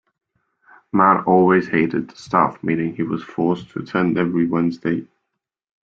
[0.91, 5.05] Matt always hated the staff meeting he was forced to attend every Wednesday